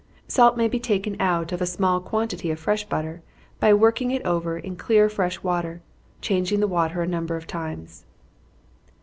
[0.27, 3.21] Salt may be taken out of a small quantity of fresh butter,
[3.59, 5.83] by working it over, in clear fresh water,
[6.21, 8.03] changing the water a number of times.